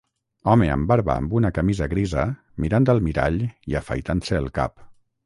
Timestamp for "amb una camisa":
1.23-1.87